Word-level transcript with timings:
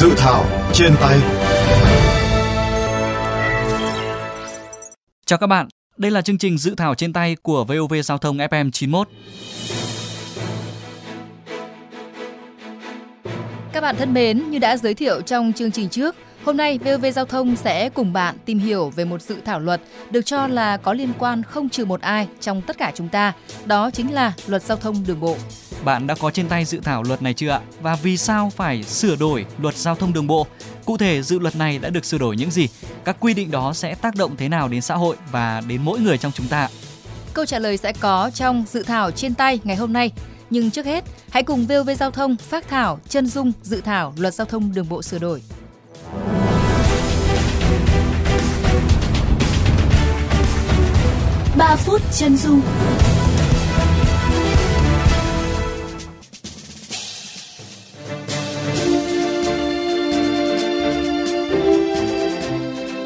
Dự 0.00 0.14
thảo 0.16 0.44
trên 0.72 0.94
tay 1.00 1.18
Chào 5.26 5.38
các 5.38 5.46
bạn, 5.46 5.68
đây 5.96 6.10
là 6.10 6.22
chương 6.22 6.38
trình 6.38 6.58
Dự 6.58 6.74
thảo 6.74 6.94
trên 6.94 7.12
tay 7.12 7.36
của 7.42 7.64
VOV 7.64 7.94
Giao 8.04 8.18
thông 8.18 8.38
FM 8.38 8.70
91. 8.70 9.08
Các 13.72 13.80
bạn 13.80 13.96
thân 13.96 14.14
mến, 14.14 14.50
như 14.50 14.58
đã 14.58 14.76
giới 14.76 14.94
thiệu 14.94 15.20
trong 15.20 15.52
chương 15.52 15.70
trình 15.70 15.88
trước, 15.88 16.16
Hôm 16.44 16.56
nay, 16.56 16.78
VOV 16.78 17.06
Giao 17.14 17.24
thông 17.24 17.56
sẽ 17.56 17.88
cùng 17.88 18.12
bạn 18.12 18.36
tìm 18.44 18.58
hiểu 18.58 18.92
về 18.96 19.04
một 19.04 19.22
dự 19.22 19.36
thảo 19.44 19.60
luật 19.60 19.80
được 20.10 20.26
cho 20.26 20.46
là 20.46 20.76
có 20.76 20.92
liên 20.92 21.12
quan 21.18 21.42
không 21.42 21.68
trừ 21.68 21.84
một 21.84 22.00
ai 22.00 22.28
trong 22.40 22.62
tất 22.62 22.78
cả 22.78 22.92
chúng 22.94 23.08
ta, 23.08 23.32
đó 23.64 23.90
chính 23.90 24.14
là 24.14 24.32
luật 24.46 24.62
giao 24.62 24.76
thông 24.76 25.04
đường 25.06 25.20
bộ. 25.20 25.36
Bạn 25.84 26.06
đã 26.06 26.14
có 26.14 26.30
trên 26.30 26.48
tay 26.48 26.64
dự 26.64 26.80
thảo 26.84 27.02
luật 27.02 27.22
này 27.22 27.34
chưa 27.34 27.48
ạ? 27.48 27.60
Và 27.80 27.94
vì 28.02 28.16
sao 28.16 28.52
phải 28.56 28.82
sửa 28.82 29.16
đổi 29.16 29.46
luật 29.58 29.76
giao 29.76 29.94
thông 29.94 30.12
đường 30.12 30.26
bộ? 30.26 30.46
Cụ 30.84 30.96
thể, 30.96 31.22
dự 31.22 31.38
luật 31.38 31.56
này 31.56 31.78
đã 31.78 31.88
được 31.88 32.04
sửa 32.04 32.18
đổi 32.18 32.36
những 32.36 32.50
gì? 32.50 32.68
Các 33.04 33.16
quy 33.20 33.34
định 33.34 33.50
đó 33.50 33.72
sẽ 33.72 33.94
tác 33.94 34.14
động 34.14 34.36
thế 34.36 34.48
nào 34.48 34.68
đến 34.68 34.80
xã 34.80 34.94
hội 34.94 35.16
và 35.32 35.62
đến 35.68 35.80
mỗi 35.84 36.00
người 36.00 36.18
trong 36.18 36.32
chúng 36.32 36.46
ta? 36.46 36.68
Câu 37.34 37.46
trả 37.46 37.58
lời 37.58 37.76
sẽ 37.76 37.92
có 37.92 38.30
trong 38.34 38.64
dự 38.68 38.82
thảo 38.82 39.10
trên 39.10 39.34
tay 39.34 39.60
ngày 39.64 39.76
hôm 39.76 39.92
nay. 39.92 40.12
Nhưng 40.50 40.70
trước 40.70 40.86
hết, 40.86 41.04
hãy 41.30 41.42
cùng 41.42 41.66
VOV 41.66 41.90
Giao 41.98 42.10
thông 42.10 42.36
phát 42.36 42.68
thảo 42.68 43.00
chân 43.08 43.26
dung 43.26 43.52
dự 43.62 43.80
thảo 43.80 44.14
luật 44.16 44.34
giao 44.34 44.44
thông 44.44 44.74
đường 44.74 44.88
bộ 44.88 45.02
sửa 45.02 45.18
đổi. 45.18 45.42
3 51.58 51.76
phút 51.76 52.00
chân 52.12 52.36
dung. 52.36 52.60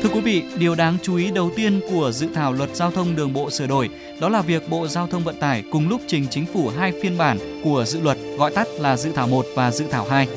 Thưa 0.03 0.09
quý 0.15 0.21
vị, 0.21 0.43
điều 0.59 0.75
đáng 0.75 0.97
chú 1.03 1.17
ý 1.17 1.31
đầu 1.31 1.51
tiên 1.57 1.81
của 1.91 2.13
dự 2.13 2.27
thảo 2.35 2.53
luật 2.53 2.77
giao 2.77 2.91
thông 2.91 3.17
đường 3.17 3.33
bộ 3.33 3.51
sửa 3.51 3.67
đổi 3.67 3.91
đó 4.21 4.29
là 4.29 4.41
việc 4.41 4.69
Bộ 4.69 4.87
Giao 4.89 5.07
thông 5.07 5.25
Vận 5.25 5.41
tải 5.41 5.65
cùng 5.73 5.89
lúc 5.89 6.01
trình 6.07 6.27
chính 6.31 6.47
phủ 6.47 6.71
hai 6.79 6.93
phiên 7.03 7.19
bản 7.19 7.39
của 7.65 7.85
dự 7.85 8.01
luật 8.01 8.19
gọi 8.39 8.53
tắt 8.55 8.69
là 8.79 8.97
dự 8.97 9.13
thảo 9.13 9.27
1 9.27 9.47
và 9.55 9.71
dự 9.71 9.85
thảo 9.91 10.07
2. 10.11 10.29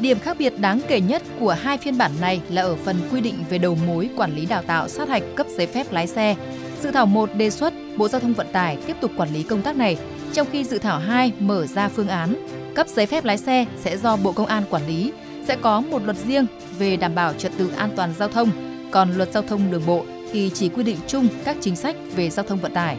Điểm 0.00 0.18
khác 0.18 0.36
biệt 0.38 0.52
đáng 0.58 0.80
kể 0.88 1.00
nhất 1.00 1.22
của 1.40 1.52
hai 1.52 1.78
phiên 1.78 1.98
bản 1.98 2.10
này 2.20 2.40
là 2.48 2.62
ở 2.62 2.76
phần 2.76 2.96
quy 3.12 3.20
định 3.20 3.34
về 3.50 3.58
đầu 3.58 3.78
mối 3.86 4.10
quản 4.16 4.36
lý 4.36 4.46
đào 4.46 4.62
tạo 4.62 4.88
sát 4.88 5.08
hạch 5.08 5.22
cấp 5.36 5.46
giấy 5.56 5.66
phép 5.66 5.92
lái 5.92 6.06
xe. 6.06 6.36
Dự 6.82 6.90
thảo 6.90 7.06
1 7.06 7.30
đề 7.34 7.50
xuất 7.50 7.72
Bộ 7.96 8.08
Giao 8.08 8.20
thông 8.20 8.34
Vận 8.34 8.46
tải 8.52 8.78
tiếp 8.86 8.96
tục 9.00 9.10
quản 9.16 9.32
lý 9.32 9.42
công 9.42 9.62
tác 9.62 9.76
này, 9.76 9.96
trong 10.32 10.46
khi 10.52 10.64
dự 10.64 10.78
thảo 10.78 10.98
2 10.98 11.32
mở 11.38 11.66
ra 11.66 11.88
phương 11.88 12.08
án. 12.08 12.34
Cấp 12.74 12.88
giấy 12.88 13.06
phép 13.06 13.24
lái 13.24 13.38
xe 13.38 13.64
sẽ 13.76 13.96
do 13.96 14.16
Bộ 14.16 14.32
Công 14.32 14.46
an 14.46 14.62
quản 14.70 14.86
lý, 14.86 15.12
sẽ 15.48 15.56
có 15.56 15.80
một 15.80 16.04
luật 16.04 16.16
riêng 16.16 16.46
về 16.78 16.96
đảm 16.96 17.14
bảo 17.14 17.32
trật 17.32 17.52
tự 17.58 17.70
an 17.76 17.90
toàn 17.96 18.14
giao 18.18 18.28
thông, 18.28 18.50
còn 18.90 19.12
luật 19.12 19.32
giao 19.32 19.42
thông 19.42 19.70
đường 19.70 19.86
bộ 19.86 20.04
thì 20.32 20.50
chỉ 20.54 20.68
quy 20.68 20.82
định 20.82 20.96
chung 21.06 21.28
các 21.44 21.56
chính 21.60 21.76
sách 21.76 21.96
về 22.16 22.30
giao 22.30 22.44
thông 22.44 22.58
vận 22.58 22.74
tải. 22.74 22.96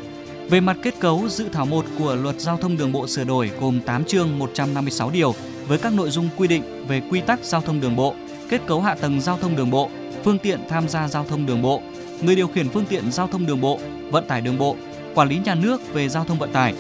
Về 0.50 0.60
mặt 0.60 0.78
kết 0.84 0.94
cấu, 1.00 1.30
dự 1.30 1.46
thảo 1.52 1.66
1 1.66 1.86
của 2.00 2.16
luật 2.16 2.40
giao 2.40 2.58
thông 2.58 2.78
đường 2.78 2.92
bộ 2.92 3.08
sửa 3.08 3.24
đổi 3.24 3.52
gồm 3.60 3.80
8 3.82 4.06
chương 4.06 4.40
156 4.40 5.10
điều 5.10 5.36
với 5.68 5.78
các 5.78 5.94
nội 5.94 6.10
dung 6.10 6.30
quy 6.38 6.48
định 6.48 6.86
về 6.88 7.02
quy 7.12 7.22
tắc 7.22 7.40
giao 7.44 7.62
thông 7.62 7.82
đường 7.82 7.96
bộ, 7.96 8.16
kết 8.50 8.62
cấu 8.68 8.82
hạ 8.82 8.96
tầng 8.96 9.22
giao 9.22 9.38
thông 9.38 9.56
đường 9.56 9.72
bộ, 9.72 9.90
phương 10.24 10.38
tiện 10.38 10.60
tham 10.70 10.90
gia 10.90 11.08
giao 11.08 11.26
thông 11.30 11.46
đường 11.46 11.62
bộ, 11.62 11.82
người 12.22 12.36
điều 12.36 12.48
khiển 12.48 12.70
phương 12.70 12.86
tiện 12.90 13.12
giao 13.12 13.28
thông 13.28 13.46
đường 13.46 13.62
bộ, 13.62 13.80
vận 14.12 14.28
tải 14.28 14.42
đường 14.42 14.58
bộ, 14.58 14.76
quản 15.16 15.30
lý 15.30 15.40
nhà 15.46 15.56
nước 15.56 15.94
về 15.94 16.10
giao 16.10 16.26
thông 16.26 16.40
vận 16.40 16.52
tải. 16.52 16.74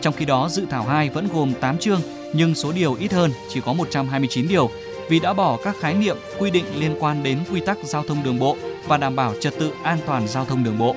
Trong 0.00 0.14
khi 0.14 0.24
đó, 0.24 0.48
dự 0.50 0.66
thảo 0.70 0.82
2 0.82 1.08
vẫn 1.08 1.28
gồm 1.32 1.52
8 1.60 1.78
chương 1.78 2.00
nhưng 2.32 2.54
số 2.54 2.72
điều 2.72 2.94
ít 2.94 3.12
hơn, 3.12 3.30
chỉ 3.48 3.60
có 3.60 3.72
129 3.72 4.48
điều 4.48 4.70
vì 5.08 5.20
đã 5.20 5.32
bỏ 5.32 5.58
các 5.64 5.76
khái 5.80 5.94
niệm 5.94 6.16
quy 6.38 6.50
định 6.50 6.64
liên 6.78 6.96
quan 7.00 7.22
đến 7.22 7.38
quy 7.52 7.60
tắc 7.60 7.78
giao 7.84 8.04
thông 8.08 8.22
đường 8.24 8.38
bộ 8.38 8.56
và 8.88 8.96
đảm 8.96 9.16
bảo 9.16 9.34
trật 9.40 9.58
tự 9.58 9.72
an 9.82 9.98
toàn 10.06 10.28
giao 10.28 10.44
thông 10.44 10.64
đường 10.64 10.78
bộ. 10.78 10.96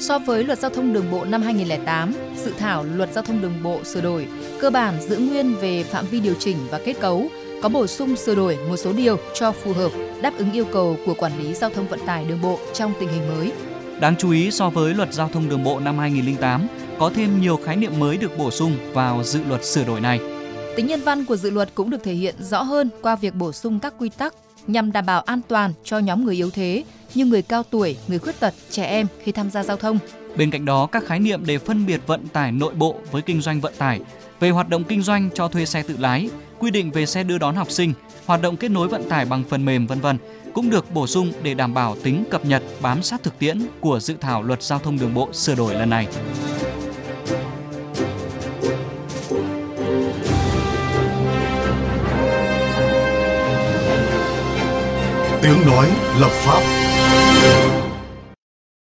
So 0.00 0.18
với 0.18 0.44
luật 0.44 0.58
giao 0.58 0.70
thông 0.70 0.92
đường 0.92 1.10
bộ 1.10 1.24
năm 1.24 1.42
2008, 1.42 2.12
dự 2.44 2.52
thảo 2.58 2.84
luật 2.84 3.12
giao 3.12 3.24
thông 3.24 3.42
đường 3.42 3.62
bộ 3.62 3.84
sửa 3.84 4.00
đổi 4.00 4.26
cơ 4.60 4.70
bản 4.70 4.94
giữ 5.00 5.16
nguyên 5.16 5.54
về 5.54 5.82
phạm 5.82 6.06
vi 6.06 6.20
điều 6.20 6.34
chỉnh 6.38 6.56
và 6.70 6.80
kết 6.84 7.00
cấu, 7.00 7.28
có 7.64 7.70
bổ 7.70 7.86
sung 7.86 8.16
sửa 8.16 8.34
đổi 8.34 8.58
một 8.68 8.76
số 8.76 8.92
điều 8.92 9.16
cho 9.34 9.52
phù 9.52 9.72
hợp 9.72 9.92
đáp 10.22 10.32
ứng 10.38 10.52
yêu 10.52 10.64
cầu 10.72 10.96
của 11.06 11.14
quản 11.14 11.38
lý 11.38 11.54
giao 11.54 11.70
thông 11.70 11.88
vận 11.88 12.00
tải 12.06 12.24
đường 12.24 12.42
bộ 12.42 12.58
trong 12.74 12.92
tình 13.00 13.08
hình 13.08 13.28
mới. 13.28 13.52
Đáng 14.00 14.14
chú 14.18 14.30
ý 14.30 14.50
so 14.50 14.70
với 14.70 14.94
luật 14.94 15.14
giao 15.14 15.28
thông 15.28 15.48
đường 15.48 15.64
bộ 15.64 15.80
năm 15.80 15.98
2008, 15.98 16.66
có 16.98 17.10
thêm 17.14 17.40
nhiều 17.40 17.60
khái 17.64 17.76
niệm 17.76 17.92
mới 17.98 18.16
được 18.16 18.38
bổ 18.38 18.50
sung 18.50 18.72
vào 18.92 19.22
dự 19.24 19.40
luật 19.48 19.64
sửa 19.64 19.84
đổi 19.84 20.00
này. 20.00 20.20
Tính 20.76 20.86
nhân 20.86 21.00
văn 21.00 21.24
của 21.24 21.36
dự 21.36 21.50
luật 21.50 21.68
cũng 21.74 21.90
được 21.90 22.02
thể 22.02 22.12
hiện 22.12 22.34
rõ 22.40 22.62
hơn 22.62 22.90
qua 23.02 23.16
việc 23.16 23.34
bổ 23.34 23.52
sung 23.52 23.80
các 23.80 23.94
quy 23.98 24.08
tắc 24.08 24.34
nhằm 24.66 24.92
đảm 24.92 25.06
bảo 25.06 25.20
an 25.20 25.40
toàn 25.48 25.72
cho 25.84 25.98
nhóm 25.98 26.24
người 26.24 26.34
yếu 26.34 26.50
thế 26.50 26.84
như 27.14 27.24
người 27.24 27.42
cao 27.42 27.62
tuổi, 27.62 27.96
người 28.08 28.18
khuyết 28.18 28.40
tật, 28.40 28.54
trẻ 28.70 28.84
em 28.84 29.06
khi 29.22 29.32
tham 29.32 29.50
gia 29.50 29.62
giao 29.62 29.76
thông. 29.76 29.98
Bên 30.36 30.50
cạnh 30.50 30.64
đó, 30.64 30.86
các 30.86 31.04
khái 31.06 31.20
niệm 31.20 31.46
để 31.46 31.58
phân 31.58 31.86
biệt 31.86 32.00
vận 32.06 32.28
tải 32.28 32.52
nội 32.52 32.74
bộ 32.74 32.96
với 33.10 33.22
kinh 33.22 33.40
doanh 33.40 33.60
vận 33.60 33.72
tải, 33.78 34.00
về 34.40 34.50
hoạt 34.50 34.68
động 34.68 34.84
kinh 34.84 35.02
doanh 35.02 35.30
cho 35.34 35.48
thuê 35.48 35.66
xe 35.66 35.82
tự 35.82 35.96
lái, 35.98 36.28
quy 36.64 36.70
định 36.70 36.90
về 36.90 37.06
xe 37.06 37.24
đưa 37.24 37.38
đón 37.38 37.54
học 37.54 37.70
sinh, 37.70 37.92
hoạt 38.26 38.42
động 38.42 38.56
kết 38.56 38.70
nối 38.70 38.88
vận 38.88 39.08
tải 39.08 39.24
bằng 39.24 39.44
phần 39.48 39.64
mềm 39.64 39.86
vân 39.86 40.00
vân 40.00 40.18
cũng 40.54 40.70
được 40.70 40.90
bổ 40.94 41.06
sung 41.06 41.32
để 41.42 41.54
đảm 41.54 41.74
bảo 41.74 41.96
tính 42.02 42.24
cập 42.30 42.44
nhật 42.44 42.62
bám 42.80 43.02
sát 43.02 43.22
thực 43.22 43.38
tiễn 43.38 43.66
của 43.80 44.00
dự 44.00 44.14
thảo 44.20 44.42
luật 44.42 44.62
giao 44.62 44.78
thông 44.78 44.98
đường 44.98 45.14
bộ 45.14 45.32
sửa 45.32 45.54
đổi 45.54 45.74
lần 45.74 45.90
này. 45.90 46.08
Tiếng 55.42 55.66
nói 55.66 55.90
lập 56.20 56.30
pháp 56.30 56.60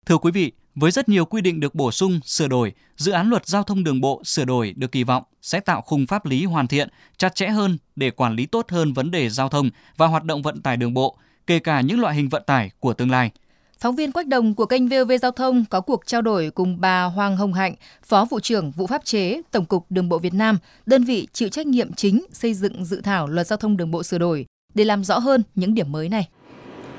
Thưa 0.05 0.17
quý 0.17 0.31
vị, 0.31 0.51
với 0.75 0.91
rất 0.91 1.09
nhiều 1.09 1.25
quy 1.25 1.41
định 1.41 1.59
được 1.59 1.75
bổ 1.75 1.91
sung, 1.91 2.19
sửa 2.25 2.47
đổi, 2.47 2.73
dự 2.97 3.11
án 3.11 3.29
luật 3.29 3.47
giao 3.47 3.63
thông 3.63 3.84
đường 3.84 4.01
bộ 4.01 4.22
sửa 4.25 4.45
đổi 4.45 4.73
được 4.78 4.91
kỳ 4.91 5.03
vọng 5.03 5.23
sẽ 5.41 5.59
tạo 5.59 5.81
khung 5.81 6.07
pháp 6.07 6.25
lý 6.25 6.45
hoàn 6.45 6.67
thiện, 6.67 6.89
chặt 7.17 7.35
chẽ 7.35 7.47
hơn 7.47 7.78
để 7.95 8.11
quản 8.11 8.35
lý 8.35 8.45
tốt 8.45 8.66
hơn 8.69 8.94
vấn 8.94 9.11
đề 9.11 9.29
giao 9.29 9.50
thông 9.50 9.69
và 9.97 10.07
hoạt 10.07 10.23
động 10.23 10.41
vận 10.41 10.61
tải 10.61 10.78
đường 10.78 10.94
bộ, 10.94 11.17
kể 11.47 11.59
cả 11.59 11.81
những 11.81 12.00
loại 12.00 12.16
hình 12.16 12.29
vận 12.29 12.44
tải 12.45 12.72
của 12.79 12.94
tương 12.94 13.11
lai. 13.11 13.31
Phóng 13.79 13.95
viên 13.95 14.11
Quách 14.11 14.28
Đồng 14.28 14.56
của 14.56 14.66
kênh 14.66 14.88
VOV 14.88 15.11
Giao 15.22 15.31
thông 15.31 15.66
có 15.69 15.81
cuộc 15.81 16.06
trao 16.06 16.22
đổi 16.22 16.50
cùng 16.50 16.81
bà 16.81 17.03
Hoàng 17.03 17.38
Hồng 17.38 17.53
Hạnh, 17.53 17.75
Phó 18.03 18.25
vụ 18.25 18.40
trưởng 18.40 18.72
vụ 18.72 18.88
pháp 18.88 19.05
chế 19.05 19.41
Tổng 19.51 19.66
cục 19.66 19.85
Đường 19.90 20.09
bộ 20.09 20.19
Việt 20.19 20.34
Nam, 20.34 20.57
đơn 20.85 21.03
vị 21.03 21.28
chịu 21.34 21.50
trách 21.50 21.67
nhiệm 21.67 21.94
chính 21.94 22.25
xây 22.34 22.53
dựng 22.53 22.85
dự 22.85 23.01
thảo 23.01 23.28
luật 23.28 23.47
giao 23.47 23.57
thông 23.57 23.78
đường 23.78 23.91
bộ 23.91 24.03
sửa 24.03 24.17
đổi 24.17 24.45
để 24.73 24.84
làm 24.84 25.03
rõ 25.03 25.19
hơn 25.19 25.44
những 25.55 25.73
điểm 25.73 25.91
mới 25.91 26.09
này. 26.09 26.28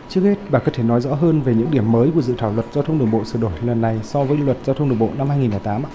Trước 0.08 0.20
hết, 0.20 0.34
bà 0.50 0.58
có 0.58 0.72
thể 0.74 0.82
nói 0.82 1.00
rõ 1.00 1.14
hơn 1.14 1.42
về 1.42 1.54
những 1.54 1.70
điểm 1.70 1.92
mới 1.92 2.10
của 2.14 2.22
dự 2.22 2.34
thảo 2.38 2.52
luật 2.52 2.66
giao 2.72 2.84
thông 2.84 2.98
đường 2.98 3.10
bộ 3.10 3.24
sửa 3.24 3.38
đổi 3.38 3.50
lần 3.64 3.80
này 3.80 3.98
so 4.02 4.24
với 4.24 4.38
luật 4.38 4.56
giao 4.64 4.74
thông 4.74 4.88
đường 4.88 4.98
bộ 4.98 5.08
năm 5.18 5.28
2008 5.28 5.82
ạ? 5.82 5.90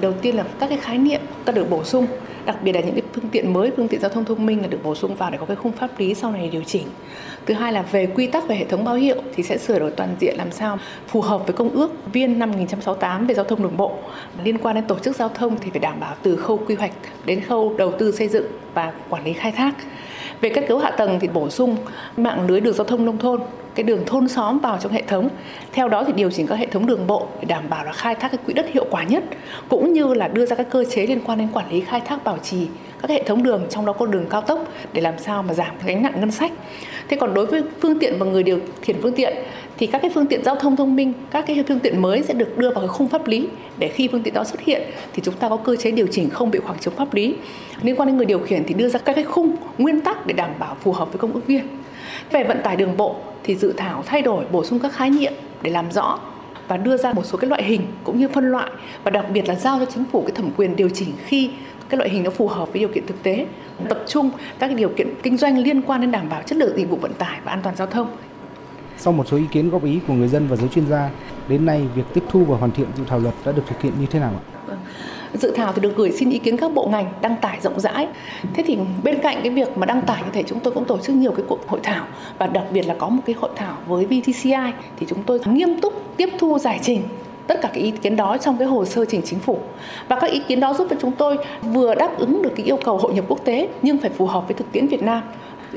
Đầu 0.00 0.12
tiên 0.12 0.36
là 0.36 0.44
các 0.60 0.68
cái 0.68 0.78
khái 0.78 0.98
niệm 0.98 1.20
đã 1.44 1.52
được 1.52 1.70
bổ 1.70 1.84
sung, 1.84 2.06
đặc 2.44 2.56
biệt 2.62 2.72
là 2.72 2.80
những 2.80 2.94
cái 2.94 3.02
phương 3.14 3.28
tiện 3.28 3.52
mới, 3.52 3.70
phương 3.76 3.88
tiện 3.88 4.00
giao 4.00 4.10
thông 4.10 4.24
thông 4.24 4.46
minh 4.46 4.60
là 4.62 4.66
được 4.66 4.78
bổ 4.82 4.94
sung 4.94 5.14
vào 5.14 5.30
để 5.30 5.38
có 5.38 5.46
cái 5.46 5.56
khung 5.56 5.72
pháp 5.72 5.98
lý 5.98 6.14
sau 6.14 6.32
này 6.32 6.48
điều 6.52 6.62
chỉnh. 6.62 6.86
Thứ 7.46 7.54
hai 7.54 7.72
là 7.72 7.82
về 7.82 8.06
quy 8.06 8.26
tắc 8.26 8.48
về 8.48 8.56
hệ 8.56 8.64
thống 8.64 8.84
báo 8.84 8.94
hiệu 8.94 9.16
thì 9.34 9.42
sẽ 9.42 9.58
sửa 9.58 9.78
đổi 9.78 9.90
toàn 9.90 10.16
diện 10.20 10.36
làm 10.36 10.52
sao 10.52 10.78
phù 11.08 11.20
hợp 11.20 11.46
với 11.46 11.52
công 11.52 11.70
ước 11.70 12.12
viên 12.12 12.38
năm 12.38 12.50
1968 12.50 13.26
về 13.26 13.34
giao 13.34 13.44
thông 13.44 13.62
đường 13.62 13.76
bộ. 13.76 13.92
Liên 14.44 14.58
quan 14.58 14.74
đến 14.74 14.84
tổ 14.84 14.98
chức 14.98 15.16
giao 15.16 15.28
thông 15.28 15.56
thì 15.60 15.70
phải 15.70 15.80
đảm 15.80 16.00
bảo 16.00 16.14
từ 16.22 16.36
khâu 16.36 16.60
quy 16.66 16.74
hoạch 16.74 16.92
đến 17.24 17.40
khâu 17.40 17.74
đầu 17.78 17.92
tư 17.98 18.12
xây 18.12 18.28
dựng 18.28 18.46
và 18.74 18.92
quản 19.08 19.24
lý 19.24 19.32
khai 19.32 19.52
thác. 19.52 19.74
Về 20.40 20.48
kết 20.48 20.64
cấu 20.68 20.78
hạ 20.78 20.90
tầng 20.90 21.18
thì 21.20 21.28
bổ 21.28 21.50
sung 21.50 21.76
mạng 22.16 22.46
lưới 22.48 22.60
đường 22.60 22.74
giao 22.74 22.84
thông 22.84 23.04
nông 23.04 23.18
thôn, 23.18 23.40
cái 23.74 23.84
đường 23.84 24.02
thôn 24.06 24.28
xóm 24.28 24.58
vào 24.58 24.78
trong 24.80 24.92
hệ 24.92 25.02
thống. 25.02 25.28
Theo 25.72 25.88
đó 25.88 26.04
thì 26.06 26.12
điều 26.12 26.30
chỉnh 26.30 26.46
các 26.46 26.58
hệ 26.58 26.66
thống 26.66 26.86
đường 26.86 27.06
bộ 27.06 27.26
để 27.40 27.44
đảm 27.48 27.64
bảo 27.68 27.84
là 27.84 27.92
khai 27.92 28.14
thác 28.14 28.28
cái 28.28 28.38
quỹ 28.46 28.54
đất 28.54 28.66
hiệu 28.72 28.86
quả 28.90 29.04
nhất, 29.04 29.24
cũng 29.68 29.92
như 29.92 30.14
là 30.14 30.28
đưa 30.28 30.46
ra 30.46 30.56
các 30.56 30.66
cơ 30.70 30.84
chế 30.84 31.06
liên 31.06 31.20
quan 31.26 31.38
đến 31.38 31.48
quản 31.52 31.70
lý 31.70 31.80
khai 31.80 32.00
thác 32.00 32.24
bảo 32.24 32.38
trì 32.38 32.66
các 33.02 33.10
hệ 33.10 33.22
thống 33.22 33.42
đường 33.42 33.66
trong 33.70 33.86
đó 33.86 33.92
có 33.92 34.06
đường 34.06 34.26
cao 34.30 34.40
tốc 34.40 34.64
để 34.92 35.00
làm 35.00 35.14
sao 35.18 35.42
mà 35.42 35.54
giảm 35.54 35.70
gánh 35.84 36.02
nặng 36.02 36.20
ngân 36.20 36.30
sách. 36.30 36.52
Thế 37.08 37.16
còn 37.20 37.34
đối 37.34 37.46
với 37.46 37.62
phương 37.80 37.98
tiện 37.98 38.18
và 38.18 38.26
người 38.26 38.42
điều 38.42 38.58
khiển 38.82 38.96
phương 39.02 39.14
tiện 39.14 39.36
thì 39.80 39.86
các 39.86 40.02
cái 40.02 40.10
phương 40.14 40.26
tiện 40.26 40.44
giao 40.44 40.56
thông 40.56 40.76
thông 40.76 40.96
minh, 40.96 41.12
các 41.30 41.44
cái 41.46 41.64
phương 41.68 41.78
tiện 41.78 42.02
mới 42.02 42.22
sẽ 42.22 42.34
được 42.34 42.58
đưa 42.58 42.70
vào 42.70 42.80
cái 42.80 42.88
khung 42.88 43.08
pháp 43.08 43.26
lý 43.26 43.48
để 43.78 43.88
khi 43.88 44.08
phương 44.12 44.22
tiện 44.22 44.34
đó 44.34 44.44
xuất 44.44 44.60
hiện 44.60 44.82
thì 45.12 45.22
chúng 45.24 45.34
ta 45.34 45.48
có 45.48 45.56
cơ 45.56 45.76
chế 45.76 45.90
điều 45.90 46.06
chỉnh 46.06 46.30
không 46.30 46.50
bị 46.50 46.58
khoảng 46.58 46.78
trống 46.78 46.94
pháp 46.94 47.14
lý. 47.14 47.34
Liên 47.82 47.96
quan 47.96 48.06
đến 48.06 48.16
người 48.16 48.26
điều 48.26 48.38
khiển 48.38 48.64
thì 48.66 48.74
đưa 48.74 48.88
ra 48.88 48.98
các 48.98 49.12
cái 49.14 49.24
khung 49.24 49.56
nguyên 49.78 50.00
tắc 50.00 50.26
để 50.26 50.32
đảm 50.32 50.50
bảo 50.58 50.76
phù 50.80 50.92
hợp 50.92 51.12
với 51.12 51.18
công 51.18 51.32
ước 51.32 51.46
viên. 51.46 51.68
Về 52.30 52.44
vận 52.44 52.60
tải 52.64 52.76
đường 52.76 52.96
bộ 52.96 53.16
thì 53.42 53.54
dự 53.54 53.72
thảo 53.76 54.02
thay 54.06 54.22
đổi 54.22 54.44
bổ 54.52 54.64
sung 54.64 54.78
các 54.78 54.92
khái 54.92 55.10
niệm 55.10 55.32
để 55.62 55.70
làm 55.70 55.92
rõ 55.92 56.18
và 56.68 56.76
đưa 56.76 56.96
ra 56.96 57.12
một 57.12 57.26
số 57.26 57.38
cái 57.38 57.50
loại 57.50 57.62
hình 57.62 57.80
cũng 58.04 58.18
như 58.18 58.28
phân 58.28 58.50
loại 58.50 58.70
và 59.04 59.10
đặc 59.10 59.26
biệt 59.32 59.48
là 59.48 59.54
giao 59.54 59.78
cho 59.78 59.84
chính 59.84 60.04
phủ 60.12 60.22
cái 60.22 60.32
thẩm 60.32 60.50
quyền 60.56 60.76
điều 60.76 60.88
chỉnh 60.88 61.12
khi 61.24 61.50
cái 61.88 61.98
loại 61.98 62.10
hình 62.10 62.22
nó 62.22 62.30
phù 62.30 62.48
hợp 62.48 62.72
với 62.72 62.80
điều 62.80 62.88
kiện 62.88 63.06
thực 63.06 63.22
tế 63.22 63.46
tập 63.88 64.02
trung 64.06 64.30
các 64.58 64.66
cái 64.66 64.74
điều 64.74 64.88
kiện 64.88 65.08
kinh 65.22 65.36
doanh 65.36 65.58
liên 65.58 65.82
quan 65.82 66.00
đến 66.00 66.10
đảm 66.10 66.28
bảo 66.28 66.42
chất 66.46 66.58
lượng 66.58 66.76
dịch 66.76 66.90
vụ 66.90 66.96
vận 66.96 67.14
tải 67.14 67.38
và 67.44 67.52
an 67.52 67.60
toàn 67.62 67.76
giao 67.76 67.86
thông 67.86 68.08
sau 69.00 69.12
một 69.12 69.28
số 69.28 69.36
ý 69.36 69.44
kiến 69.50 69.70
góp 69.70 69.84
ý 69.84 69.98
của 70.08 70.14
người 70.14 70.28
dân 70.28 70.46
và 70.48 70.56
giới 70.56 70.68
chuyên 70.68 70.86
gia, 70.86 71.10
đến 71.48 71.66
nay 71.66 71.82
việc 71.94 72.02
tiếp 72.14 72.24
thu 72.30 72.44
và 72.44 72.56
hoàn 72.56 72.70
thiện 72.70 72.86
dự 72.96 73.04
thảo 73.06 73.18
luật 73.18 73.34
đã 73.44 73.52
được 73.52 73.62
thực 73.66 73.82
hiện 73.82 73.92
như 74.00 74.06
thế 74.10 74.18
nào 74.20 74.32
ạ? 74.36 74.42
Vâng, 74.66 74.78
dự 75.34 75.52
thảo 75.56 75.72
thì 75.72 75.80
được 75.80 75.96
gửi 75.96 76.12
xin 76.12 76.30
ý 76.30 76.38
kiến 76.38 76.56
các 76.56 76.74
bộ 76.74 76.86
ngành 76.86 77.06
đăng 77.20 77.36
tải 77.36 77.58
rộng 77.62 77.80
rãi. 77.80 78.08
Thế 78.54 78.62
thì 78.66 78.78
bên 79.02 79.18
cạnh 79.18 79.40
cái 79.42 79.50
việc 79.50 79.78
mà 79.78 79.86
đăng 79.86 80.02
tải 80.02 80.22
như 80.22 80.30
thế, 80.32 80.42
chúng 80.42 80.60
tôi 80.60 80.74
cũng 80.74 80.84
tổ 80.84 80.98
chức 80.98 81.16
nhiều 81.16 81.32
cái 81.32 81.44
cuộc 81.48 81.68
hội 81.68 81.80
thảo 81.82 82.06
và 82.38 82.46
đặc 82.46 82.64
biệt 82.72 82.82
là 82.82 82.94
có 82.98 83.08
một 83.08 83.22
cái 83.26 83.36
hội 83.40 83.50
thảo 83.56 83.76
với 83.86 84.04
VTCI 84.04 84.72
thì 84.96 85.06
chúng 85.08 85.22
tôi 85.22 85.40
nghiêm 85.44 85.80
túc 85.80 86.16
tiếp 86.16 86.28
thu 86.38 86.58
giải 86.58 86.80
trình 86.82 87.02
tất 87.46 87.60
cả 87.62 87.70
cái 87.74 87.82
ý 87.82 87.90
kiến 87.90 88.16
đó 88.16 88.36
trong 88.38 88.58
cái 88.58 88.68
hồ 88.68 88.84
sơ 88.84 89.04
trình 89.04 89.22
chính 89.24 89.38
phủ. 89.38 89.58
Và 90.08 90.20
các 90.20 90.30
ý 90.30 90.42
kiến 90.48 90.60
đó 90.60 90.74
giúp 90.74 90.86
cho 90.90 90.96
chúng 91.00 91.12
tôi 91.12 91.36
vừa 91.62 91.94
đáp 91.94 92.18
ứng 92.18 92.42
được 92.42 92.52
cái 92.56 92.66
yêu 92.66 92.78
cầu 92.84 92.98
hội 92.98 93.14
nhập 93.14 93.24
quốc 93.28 93.44
tế 93.44 93.68
nhưng 93.82 93.98
phải 93.98 94.10
phù 94.10 94.26
hợp 94.26 94.48
với 94.48 94.54
thực 94.54 94.72
tiễn 94.72 94.86
Việt 94.86 95.02
Nam 95.02 95.22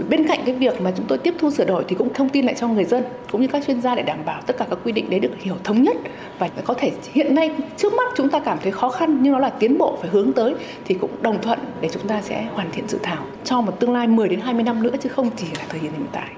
bên 0.09 0.27
cạnh 0.27 0.39
cái 0.45 0.55
việc 0.55 0.81
mà 0.81 0.91
chúng 0.97 1.05
tôi 1.05 1.17
tiếp 1.17 1.33
thu 1.39 1.51
sửa 1.51 1.65
đổi 1.65 1.85
thì 1.87 1.95
cũng 1.95 2.13
thông 2.13 2.29
tin 2.29 2.45
lại 2.45 2.55
cho 2.59 2.67
người 2.67 2.85
dân 2.85 3.03
cũng 3.31 3.41
như 3.41 3.47
các 3.47 3.63
chuyên 3.67 3.81
gia 3.81 3.95
để 3.95 4.03
đảm 4.03 4.19
bảo 4.25 4.41
tất 4.47 4.57
cả 4.57 4.65
các 4.69 4.79
quy 4.83 4.91
định 4.91 5.09
đấy 5.09 5.19
được 5.19 5.31
hiểu 5.39 5.55
thống 5.63 5.83
nhất 5.83 5.97
và 6.39 6.49
có 6.63 6.73
thể 6.73 6.91
hiện 7.13 7.35
nay 7.35 7.51
trước 7.77 7.93
mắt 7.93 8.13
chúng 8.15 8.29
ta 8.29 8.39
cảm 8.39 8.57
thấy 8.63 8.71
khó 8.71 8.89
khăn 8.89 9.19
nhưng 9.21 9.33
nó 9.33 9.39
là 9.39 9.49
tiến 9.49 9.77
bộ 9.77 9.97
phải 10.01 10.09
hướng 10.09 10.33
tới 10.33 10.55
thì 10.85 10.95
cũng 10.95 11.11
đồng 11.21 11.41
thuận 11.41 11.59
để 11.81 11.89
chúng 11.93 12.07
ta 12.07 12.21
sẽ 12.21 12.47
hoàn 12.53 12.71
thiện 12.71 12.87
dự 12.87 12.97
thảo 13.03 13.25
cho 13.43 13.61
một 13.61 13.79
tương 13.79 13.93
lai 13.93 14.07
10 14.07 14.29
đến 14.29 14.39
20 14.39 14.63
năm 14.63 14.83
nữa 14.83 14.95
chứ 15.01 15.09
không 15.09 15.29
chỉ 15.35 15.47
là 15.57 15.65
thời 15.69 15.79
hiện 15.79 15.91
tại. 16.11 16.29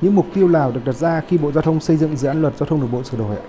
Những 0.00 0.14
mục 0.14 0.26
tiêu 0.34 0.48
nào 0.48 0.72
được 0.72 0.80
đặt 0.84 0.96
ra 0.96 1.22
khi 1.28 1.38
Bộ 1.38 1.52
Giao 1.52 1.62
thông 1.62 1.80
xây 1.80 1.96
dựng 1.96 2.16
dự 2.16 2.28
án 2.28 2.42
luật 2.42 2.56
giao 2.56 2.66
thông 2.66 2.80
đường 2.80 2.92
bộ 2.92 3.02
sửa 3.02 3.18
đổi 3.18 3.36
ạ? 3.36 3.42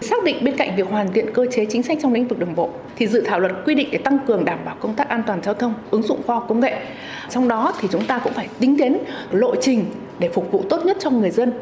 Xác 0.00 0.24
định 0.24 0.44
bên 0.44 0.56
cạnh 0.56 0.76
việc 0.76 0.88
hoàn 0.88 1.12
thiện 1.12 1.32
cơ 1.34 1.46
chế 1.50 1.64
chính 1.64 1.82
sách 1.82 1.98
trong 2.02 2.12
lĩnh 2.12 2.28
vực 2.28 2.38
đường 2.38 2.54
bộ 2.54 2.70
thì 2.96 3.06
dự 3.06 3.20
thảo 3.26 3.40
luật 3.40 3.52
quy 3.64 3.74
định 3.74 3.88
để 3.92 3.98
tăng 3.98 4.18
cường 4.26 4.44
đảm 4.44 4.58
bảo 4.64 4.76
công 4.80 4.94
tác 4.94 5.08
an 5.08 5.22
toàn 5.26 5.42
giao 5.42 5.54
thông, 5.54 5.74
ứng 5.90 6.02
dụng 6.02 6.22
khoa 6.26 6.36
học 6.36 6.46
công 6.48 6.60
nghệ. 6.60 6.78
Trong 7.30 7.48
đó 7.48 7.72
thì 7.80 7.88
chúng 7.92 8.06
ta 8.06 8.18
cũng 8.18 8.32
phải 8.32 8.48
tính 8.60 8.76
đến 8.76 8.98
lộ 9.30 9.54
trình 9.60 9.84
để 10.18 10.28
phục 10.28 10.52
vụ 10.52 10.64
tốt 10.68 10.86
nhất 10.86 10.96
cho 11.00 11.10
người 11.10 11.30
dân. 11.30 11.52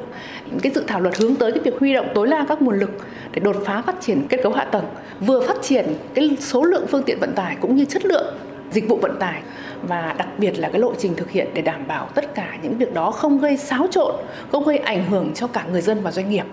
Cái 0.62 0.72
dự 0.74 0.84
thảo 0.86 1.00
luật 1.00 1.16
hướng 1.16 1.34
tới 1.34 1.52
cái 1.52 1.60
việc 1.60 1.74
huy 1.80 1.94
động 1.94 2.06
tối 2.14 2.26
đa 2.26 2.46
các 2.48 2.62
nguồn 2.62 2.78
lực 2.78 2.90
để 3.32 3.40
đột 3.40 3.56
phá 3.64 3.82
phát 3.82 4.00
triển 4.00 4.26
kết 4.28 4.40
cấu 4.42 4.52
hạ 4.52 4.64
tầng, 4.64 4.84
vừa 5.20 5.46
phát 5.46 5.56
triển 5.62 5.86
cái 6.14 6.36
số 6.40 6.62
lượng 6.62 6.86
phương 6.88 7.02
tiện 7.02 7.20
vận 7.20 7.32
tải 7.32 7.56
cũng 7.60 7.76
như 7.76 7.84
chất 7.84 8.04
lượng 8.04 8.34
dịch 8.72 8.88
vụ 8.88 8.96
vận 8.96 9.16
tải 9.20 9.42
và 9.82 10.14
đặc 10.18 10.28
biệt 10.38 10.58
là 10.58 10.68
cái 10.68 10.80
lộ 10.80 10.92
trình 10.98 11.14
thực 11.14 11.30
hiện 11.30 11.48
để 11.54 11.62
đảm 11.62 11.86
bảo 11.88 12.08
tất 12.14 12.34
cả 12.34 12.58
những 12.62 12.78
việc 12.78 12.94
đó 12.94 13.10
không 13.10 13.38
gây 13.38 13.56
xáo 13.56 13.86
trộn, 13.90 14.14
không 14.52 14.64
gây 14.64 14.78
ảnh 14.78 15.04
hưởng 15.10 15.34
cho 15.34 15.46
cả 15.46 15.64
người 15.72 15.82
dân 15.82 16.00
và 16.02 16.10
doanh 16.10 16.30
nghiệp. 16.30 16.44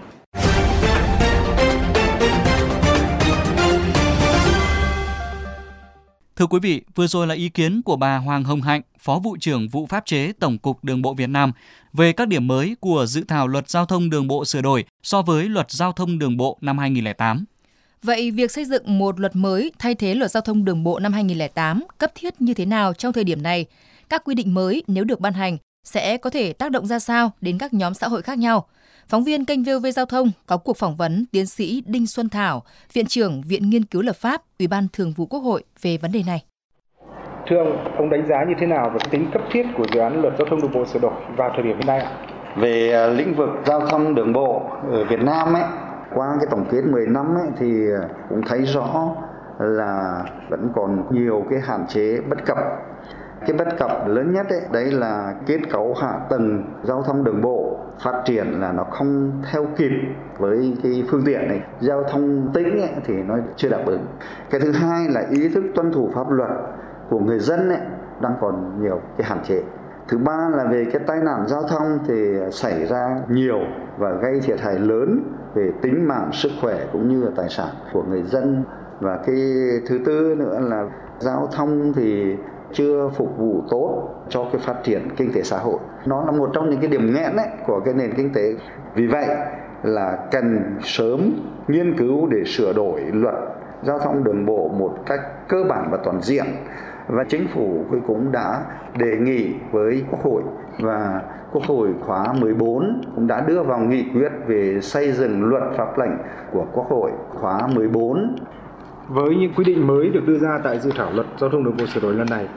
Thưa 6.44 6.48
quý 6.48 6.60
vị, 6.60 6.82
vừa 6.96 7.08
rồi 7.08 7.28
là 7.28 7.36
ý 7.36 7.50
kiến 7.50 7.82
của 7.82 7.96
bà 7.96 8.18
Hoàng 8.18 8.44
Hồng 8.44 8.62
Hạnh, 8.62 8.82
Phó 9.00 9.20
vụ 9.20 9.38
trưởng 9.40 9.68
vụ 9.68 9.86
pháp 9.86 10.06
chế 10.06 10.32
Tổng 10.40 10.58
cục 10.58 10.84
Đường 10.84 11.02
bộ 11.02 11.14
Việt 11.14 11.30
Nam 11.30 11.52
về 11.94 12.14
các 12.14 12.28
điểm 12.28 12.48
mới 12.48 12.76
của 12.80 13.06
dự 13.06 13.24
thảo 13.28 13.48
luật 13.48 13.70
giao 13.70 13.86
thông 13.86 14.10
đường 14.10 14.28
bộ 14.28 14.46
sửa 14.46 14.62
đổi 14.62 14.86
so 15.04 15.22
với 15.22 15.50
luật 15.50 15.72
giao 15.72 15.92
thông 15.92 16.20
đường 16.20 16.38
bộ 16.38 16.58
năm 16.62 16.78
2008. 16.78 17.46
Vậy 18.04 18.32
việc 18.32 18.52
xây 18.52 18.66
dựng 18.66 19.00
một 19.00 19.20
luật 19.20 19.36
mới 19.36 19.72
thay 19.80 19.96
thế 19.96 20.16
luật 20.16 20.32
giao 20.32 20.42
thông 20.42 20.66
đường 20.66 20.84
bộ 20.84 21.00
năm 21.00 21.14
2008 21.14 21.84
cấp 21.98 22.12
thiết 22.16 22.42
như 22.42 22.54
thế 22.54 22.66
nào 22.66 22.94
trong 22.94 23.14
thời 23.14 23.24
điểm 23.24 23.44
này? 23.44 23.66
Các 24.10 24.24
quy 24.26 24.36
định 24.36 24.54
mới 24.54 24.84
nếu 24.88 25.04
được 25.04 25.20
ban 25.20 25.34
hành 25.34 25.58
sẽ 25.84 26.18
có 26.18 26.30
thể 26.30 26.54
tác 26.54 26.72
động 26.72 26.88
ra 26.88 27.00
sao 27.00 27.32
đến 27.42 27.58
các 27.58 27.74
nhóm 27.74 27.94
xã 27.94 28.08
hội 28.08 28.22
khác 28.22 28.38
nhau? 28.38 28.68
Phóng 29.14 29.24
viên 29.24 29.46
kênh 29.46 29.64
VOV 29.64 29.86
Giao 29.96 30.06
thông 30.06 30.32
có 30.46 30.58
cuộc 30.58 30.78
phỏng 30.78 30.96
vấn 30.96 31.26
tiến 31.32 31.46
sĩ 31.46 31.84
Đinh 31.86 32.08
Xuân 32.08 32.30
Thảo, 32.30 32.64
Viện 32.94 33.06
trưởng 33.06 33.42
Viện 33.48 33.70
Nghiên 33.70 33.86
cứu 33.86 34.02
Lập 34.02 34.16
pháp, 34.16 34.42
Ủy 34.60 34.68
ban 34.68 34.88
Thường 34.94 35.14
vụ 35.16 35.26
Quốc 35.26 35.40
hội 35.40 35.64
về 35.82 35.98
vấn 36.02 36.12
đề 36.12 36.24
này. 36.28 36.46
Thưa 37.48 37.58
ông, 37.58 37.96
ông 37.98 38.10
đánh 38.10 38.28
giá 38.28 38.36
như 38.48 38.54
thế 38.60 38.68
nào 38.68 38.90
về 38.90 39.00
tính 39.12 39.32
cấp 39.34 39.42
thiết 39.52 39.64
của 39.78 39.86
dự 39.94 40.00
án 40.00 40.22
luật 40.22 40.34
giao 40.40 40.48
thông 40.50 40.62
đường 40.62 40.72
bộ 40.74 40.86
sửa 40.86 41.00
đổi 41.00 41.14
vào 41.38 41.50
thời 41.56 41.64
điểm 41.64 41.78
hiện 41.78 41.88
nay 41.88 42.00
ạ? 42.00 42.12
Về 42.58 42.92
à, 42.94 43.08
lĩnh 43.08 43.36
vực 43.36 43.50
giao 43.66 43.88
thông 43.88 44.16
đường 44.16 44.34
bộ 44.34 44.62
ở 44.92 45.06
Việt 45.06 45.20
Nam 45.20 45.54
ấy, 45.54 45.64
qua 46.16 46.28
cái 46.40 46.48
tổng 46.52 46.66
kết 46.72 46.82
10 46.92 47.08
năm 47.08 47.26
ấy, 47.26 47.48
thì 47.60 47.72
cũng 48.30 48.42
thấy 48.48 48.62
rõ 48.62 49.16
là 49.60 50.24
vẫn 50.50 50.70
còn 50.76 51.04
nhiều 51.12 51.46
cái 51.50 51.60
hạn 51.60 51.86
chế 51.90 52.20
bất 52.30 52.46
cập 52.46 52.58
cái 53.48 53.54
bất 53.58 53.78
cập 53.78 54.08
lớn 54.08 54.34
nhất 54.34 54.46
ấy, 54.50 54.62
đấy 54.72 54.86
là 54.86 55.34
kết 55.48 55.60
cấu 55.72 55.96
hạ 56.02 56.20
tầng 56.30 56.64
giao 56.84 57.04
thông 57.04 57.24
đường 57.24 57.42
bộ 57.42 57.63
phát 58.00 58.22
triển 58.26 58.48
là 58.62 58.72
nó 58.72 58.84
không 58.84 59.32
theo 59.52 59.68
kịp 59.78 59.92
với 60.38 60.78
cái 60.84 61.04
phương 61.10 61.24
tiện 61.26 61.48
này. 61.48 61.62
Giao 61.80 62.04
thông 62.04 62.52
tĩnh 62.54 62.82
ấy, 62.82 62.92
thì 63.06 63.14
nó 63.14 63.38
chưa 63.56 63.70
đáp 63.70 63.82
ứng. 63.86 64.06
Cái 64.50 64.62
thứ 64.62 64.72
hai 64.72 65.10
là 65.10 65.24
ý 65.30 65.50
thức 65.50 65.64
tuân 65.76 65.92
thủ 65.92 66.12
pháp 66.16 66.30
luật 66.30 66.50
của 67.10 67.20
người 67.20 67.40
dân 67.40 67.70
ấy, 67.70 67.82
đang 68.22 68.34
còn 68.42 68.84
nhiều 68.84 69.02
cái 69.18 69.28
hạn 69.28 69.40
chế. 69.44 69.62
Thứ 70.08 70.18
ba 70.18 70.50
là 70.56 70.64
về 70.72 70.86
cái 70.94 71.02
tai 71.08 71.20
nạn 71.20 71.48
giao 71.48 71.64
thông 71.64 72.00
thì 72.08 72.14
xảy 72.52 72.86
ra 72.86 73.20
nhiều 73.30 73.60
và 73.98 74.12
gây 74.12 74.40
thiệt 74.40 74.60
hại 74.62 74.80
lớn 74.80 75.24
về 75.54 75.72
tính 75.82 76.08
mạng 76.08 76.30
sức 76.34 76.50
khỏe 76.62 76.86
cũng 76.94 77.10
như 77.10 77.24
là 77.24 77.32
tài 77.36 77.50
sản 77.50 77.70
của 77.94 78.04
người 78.10 78.24
dân. 78.24 78.64
Và 79.00 79.20
cái 79.26 79.36
thứ 79.88 80.00
tư 80.06 80.36
nữa 80.38 80.60
là 80.60 80.90
giao 81.20 81.50
thông 81.52 81.94
thì 81.94 82.36
chưa 82.74 83.10
phục 83.16 83.38
vụ 83.38 83.64
tốt 83.70 84.10
cho 84.30 84.46
cái 84.52 84.62
phát 84.66 84.84
triển 84.84 85.08
kinh 85.18 85.34
tế 85.34 85.42
xã 85.44 85.58
hội. 85.58 85.78
Nó 86.06 86.26
là 86.26 86.32
một 86.32 86.50
trong 86.54 86.70
những 86.70 86.80
cái 86.80 86.90
điểm 86.90 87.14
nghẽn 87.14 87.36
ấy 87.36 87.48
của 87.68 87.80
cái 87.80 87.94
nền 87.94 88.14
kinh 88.14 88.34
tế. 88.34 88.54
Vì 88.96 89.08
vậy 89.08 89.26
là 89.84 90.18
cần 90.32 90.78
sớm 90.82 91.34
nghiên 91.68 91.98
cứu 91.98 92.28
để 92.28 92.44
sửa 92.46 92.74
đổi 92.74 93.02
luật 93.14 93.36
giao 93.84 94.00
thông 94.00 94.24
đường 94.24 94.46
bộ 94.46 94.68
một 94.68 94.96
cách 95.06 95.20
cơ 95.48 95.64
bản 95.70 95.88
và 95.92 95.98
toàn 96.04 96.22
diện. 96.22 96.46
Và 97.08 97.24
chính 97.24 97.48
phủ 97.54 97.86
cũng 98.08 98.32
đã 98.32 98.64
đề 98.98 99.18
nghị 99.18 99.54
với 99.72 100.04
quốc 100.12 100.24
hội 100.24 100.44
và 100.80 101.22
quốc 101.52 101.64
hội 101.68 101.90
khóa 102.02 102.34
14 102.34 103.02
cũng 103.16 103.28
đã 103.28 103.42
đưa 103.42 103.64
vào 103.64 103.80
nghị 103.80 104.06
quyết 104.14 104.32
về 104.48 104.80
xây 104.82 105.12
dựng 105.12 105.44
luật 105.44 105.64
pháp 105.78 106.00
lệnh 106.00 106.18
của 106.52 106.66
quốc 106.74 106.90
hội 106.90 107.12
khóa 107.30 107.68
14 107.68 108.36
với 109.14 109.36
những 109.36 109.54
quy 109.56 109.64
định 109.64 109.88
mới 109.88 110.10
được 110.10 110.28
đưa 110.28 110.38
ra 110.40 110.60
tại 110.64 110.80
dự 110.80 110.92
thảo 110.98 111.12
luật 111.14 111.28
giao 111.40 111.50
thông 111.50 111.64
đường 111.64 111.78
bộ 111.78 111.86
sửa 111.86 112.00
đổi 112.00 112.14
lần 112.14 112.28
này 112.30 112.48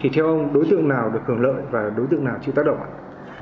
thì 0.00 0.10
theo 0.14 0.26
ông 0.26 0.52
đối 0.52 0.66
tượng 0.70 0.88
nào 0.88 1.10
được 1.10 1.20
hưởng 1.26 1.40
lợi 1.40 1.62
và 1.70 1.90
đối 1.96 2.06
tượng 2.06 2.24
nào 2.24 2.36
chịu 2.44 2.54
tác 2.56 2.66
động 2.66 2.78
ạ? 2.80 2.88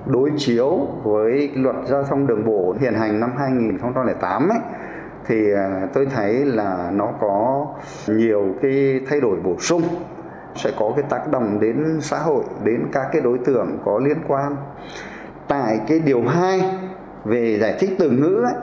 Đối 0.06 0.30
chiếu 0.36 0.88
với 1.02 1.50
luật 1.54 1.76
giao 1.84 2.04
thông 2.04 2.26
đường 2.26 2.44
bộ 2.44 2.76
hiện 2.80 2.94
hành 2.94 3.20
năm 3.20 3.30
2008 3.38 4.48
ấy, 4.48 4.58
thì 5.26 5.52
à, 5.52 5.88
tôi 5.94 6.06
thấy 6.06 6.32
là 6.44 6.90
nó 6.94 7.12
có 7.20 7.66
nhiều 8.08 8.54
cái 8.62 9.00
thay 9.08 9.20
đổi 9.20 9.36
bổ 9.44 9.56
sung 9.58 9.82
sẽ 10.54 10.70
có 10.78 10.92
cái 10.96 11.04
tác 11.08 11.30
động 11.30 11.60
đến 11.60 11.98
xã 12.00 12.18
hội 12.18 12.44
đến 12.64 12.84
các 12.92 13.06
cái 13.12 13.22
đối 13.22 13.38
tượng 13.38 13.78
có 13.84 13.98
liên 13.98 14.18
quan 14.28 14.56
tại 15.48 15.80
cái 15.88 16.00
điều 16.00 16.22
2 16.22 16.62
về 17.24 17.58
giải 17.60 17.74
thích 17.78 17.90
từ 17.98 18.10
ngữ 18.10 18.42
ấy, 18.44 18.54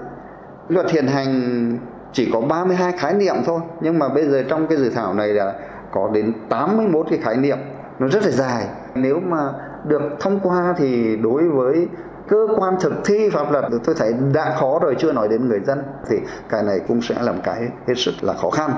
luật 0.70 0.92
hiện 0.92 1.08
hành 1.08 1.78
chỉ 2.14 2.30
có 2.34 2.42
32 2.42 2.92
khái 2.92 3.14
niệm 3.14 3.36
thôi. 3.46 3.60
Nhưng 3.82 4.00
mà 4.00 4.10
bây 4.10 4.28
giờ 4.28 4.44
trong 4.50 4.68
cái 4.68 4.78
dự 4.78 4.90
thảo 4.90 5.14
này 5.14 5.28
là 5.28 5.54
có 5.92 6.10
đến 6.14 6.34
81 6.50 7.06
cái 7.10 7.20
khái 7.20 7.38
niệm. 7.38 7.58
Nó 8.00 8.08
rất 8.08 8.24
là 8.24 8.32
dài. 8.32 8.66
Nếu 8.96 9.20
mà 9.20 9.54
được 9.84 10.02
thông 10.20 10.40
qua 10.44 10.74
thì 10.78 11.18
đối 11.18 11.50
với 11.50 11.88
cơ 12.28 12.48
quan 12.58 12.76
thực 12.82 12.94
thi 13.06 13.30
pháp 13.30 13.52
luật 13.52 13.66
tôi 13.86 13.96
thấy 13.98 14.14
đã 14.34 14.56
khó 14.60 14.80
rồi, 14.82 14.96
chưa 15.00 15.12
nói 15.12 15.28
đến 15.28 15.48
người 15.48 15.60
dân 15.60 15.84
thì 16.10 16.18
cái 16.50 16.64
này 16.64 16.80
cũng 16.88 17.02
sẽ 17.02 17.16
làm 17.22 17.42
cái 17.44 17.62
hết 17.88 17.94
sức 17.96 18.14
là 18.22 18.34
khó 18.34 18.50
khăn. 18.50 18.72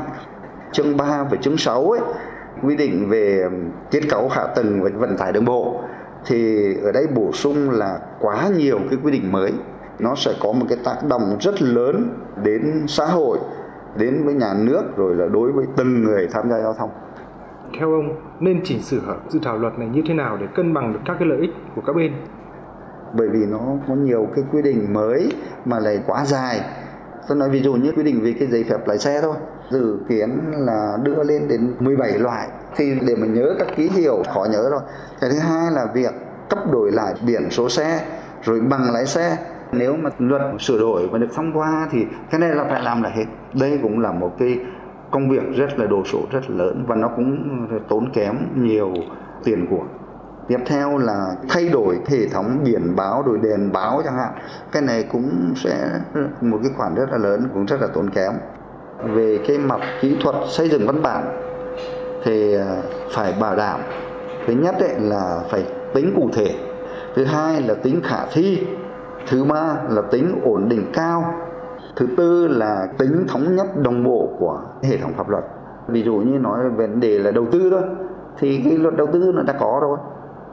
Chương 0.72 0.98
3 0.98 1.24
và 1.24 1.38
chương 1.42 1.58
6 1.58 1.92
ấy, 1.92 2.02
quy 2.64 2.76
định 2.76 3.10
về 3.10 3.50
kết 3.92 4.02
cấu 4.10 4.30
hạ 4.30 4.48
tầng 4.56 4.84
và 4.84 4.90
vận 4.94 5.18
tải 5.18 5.32
đường 5.32 5.46
bộ 5.46 5.82
thì 6.26 6.68
ở 6.84 6.92
đây 6.92 7.08
bổ 7.08 7.32
sung 7.32 7.70
là 7.72 8.00
quá 8.20 8.48
nhiều 8.58 8.80
cái 8.90 9.00
quy 9.04 9.12
định 9.12 9.32
mới 9.32 9.52
nó 10.00 10.16
sẽ 10.16 10.32
có 10.40 10.52
một 10.52 10.66
cái 10.70 10.78
tác 10.84 10.98
động 11.10 11.38
rất 11.40 11.62
lớn 11.62 12.10
đến 12.44 12.86
xã 12.88 13.06
hội 13.06 13.38
đến 13.98 14.26
với 14.26 14.34
nhà 14.34 14.54
nước 14.58 14.84
rồi 14.98 15.16
là 15.16 15.28
đối 15.28 15.52
với 15.52 15.66
từng 15.78 16.04
người 16.04 16.28
tham 16.32 16.50
gia 16.50 16.62
giao 16.62 16.74
thông. 16.74 16.90
Theo 17.80 17.92
ông 17.92 18.16
nên 18.40 18.62
chỉnh 18.64 18.82
sửa 18.82 19.18
dự 19.30 19.40
thảo 19.44 19.58
luật 19.58 19.80
này 19.80 19.88
như 19.94 20.02
thế 20.08 20.14
nào 20.14 20.38
để 20.38 20.48
cân 20.56 20.74
bằng 20.74 20.94
được 20.94 21.00
các 21.06 21.16
cái 21.20 21.28
lợi 21.28 21.38
ích 21.38 21.52
của 21.76 21.82
các 21.86 21.96
bên? 21.96 22.12
Bởi 23.14 23.30
vì 23.30 23.46
nó 23.46 23.60
có 23.88 23.96
nhiều 23.96 24.28
cái 24.36 24.44
quy 24.52 24.62
định 24.62 24.94
mới 24.94 25.32
mà 25.66 25.80
lại 25.80 26.04
quá 26.08 26.26
dài. 26.26 26.62
Tôi 27.28 27.38
nói 27.38 27.50
ví 27.50 27.60
dụ 27.60 27.74
như 27.74 27.92
quy 27.96 28.04
định 28.04 28.24
về 28.24 28.34
cái 28.40 28.48
giấy 28.48 28.64
phép 28.70 28.88
lái 28.88 28.98
xe 28.98 29.22
thôi. 29.22 29.36
Dự 29.72 29.98
kiến 30.10 30.30
là 30.52 30.98
đưa 31.04 31.24
lên 31.24 31.48
đến 31.48 31.76
17 31.80 32.20
loại. 32.20 32.48
Thì 32.76 33.00
để 33.08 33.16
mà 33.16 33.28
nhớ 33.28 33.56
các 33.60 33.68
ký 33.76 33.90
hiệu 33.90 34.24
khó 34.34 34.46
nhớ 34.52 34.70
rồi. 34.70 34.82
Cái 35.22 35.30
thứ 35.30 35.40
hai 35.40 35.72
là 35.72 35.88
việc 35.94 36.14
cấp 36.50 36.60
đổi 36.72 36.92
lại 36.92 37.14
biển 37.28 37.50
số 37.50 37.70
xe 37.70 38.00
rồi 38.44 38.60
bằng 38.60 38.92
lái 38.94 39.06
xe 39.06 39.38
nếu 39.74 39.98
mà 39.98 40.10
luật 40.18 40.42
sửa 40.60 40.80
đổi 40.80 41.08
và 41.08 41.18
được 41.18 41.28
thông 41.36 41.58
qua 41.58 41.88
thì 41.92 42.06
cái 42.32 42.40
này 42.40 42.50
là 42.50 42.64
phải 42.70 42.84
làm 42.84 43.04
lại 43.04 43.12
hết. 43.16 43.26
Đây 43.60 43.80
cũng 43.82 44.00
là 44.00 44.12
một 44.12 44.32
cái 44.40 44.60
công 45.12 45.30
việc 45.30 45.44
rất 45.56 45.80
là 45.80 45.86
đồ 45.86 46.04
sộ, 46.06 46.20
rất 46.32 46.50
là 46.50 46.56
lớn 46.56 46.84
và 46.88 46.96
nó 46.96 47.08
cũng 47.08 47.68
tốn 47.90 48.10
kém 48.14 48.36
nhiều 48.56 48.94
tiền 49.44 49.68
của. 49.70 49.84
Tiếp 50.48 50.60
theo 50.66 50.98
là 50.98 51.36
thay 51.50 51.70
đổi 51.70 52.00
hệ 52.08 52.28
thống 52.28 52.60
biển 52.64 52.96
báo 52.96 53.24
rồi 53.26 53.40
đèn 53.44 53.72
báo 53.72 54.02
chẳng 54.06 54.18
hạn. 54.18 54.34
Cái 54.72 54.82
này 54.82 55.04
cũng 55.12 55.54
sẽ 55.56 55.90
một 56.42 56.60
cái 56.64 56.72
khoản 56.78 56.96
rất 56.96 57.12
là 57.12 57.18
lớn, 57.18 57.48
cũng 57.54 57.66
rất 57.66 57.82
là 57.82 57.88
tốn 57.94 58.10
kém. 58.10 58.34
Về 59.04 59.40
cái 59.48 59.58
mặt 59.58 59.80
kỹ 60.02 60.18
thuật 60.22 60.36
xây 60.48 60.70
dựng 60.70 60.88
văn 60.88 61.02
bản 61.02 61.24
thì 62.24 62.56
à, 62.56 62.76
phải 63.12 63.34
bảo 63.42 63.56
đảm. 63.56 63.80
Thứ 64.48 64.54
nhất 64.54 64.76
ấy 64.80 65.00
là 65.00 65.40
phải 65.50 65.66
tính 65.94 66.14
cụ 66.16 66.30
thể. 66.34 66.56
Thứ 67.16 67.26
hai 67.26 67.62
là 67.62 67.74
tính 67.74 68.02
khả 68.04 68.26
thi 68.34 68.68
thứ 69.28 69.44
ba 69.44 69.78
là 69.90 70.02
tính 70.02 70.42
ổn 70.44 70.70
định 70.70 70.86
cao. 70.94 71.34
Thứ 71.96 72.08
tư 72.18 72.48
là 72.48 72.88
tính 72.98 73.26
thống 73.28 73.56
nhất 73.56 73.68
đồng 73.84 74.04
bộ 74.04 74.30
của 74.40 74.62
hệ 74.84 74.98
thống 74.98 75.14
pháp 75.18 75.30
luật. 75.30 75.44
Ví 75.88 76.04
dụ 76.04 76.16
như 76.16 76.40
nói 76.40 76.70
vấn 76.70 77.00
đề 77.00 77.20
là 77.20 77.32
đầu 77.32 77.46
tư 77.52 77.70
thôi, 77.72 77.82
thì 78.40 78.62
cái 78.64 78.78
luật 78.78 78.96
đầu 78.96 79.08
tư 79.14 79.32
nó 79.36 79.44
đã 79.44 79.54
có 79.54 79.80
rồi. 79.82 79.98